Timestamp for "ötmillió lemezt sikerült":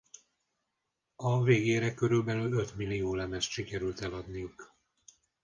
2.57-4.01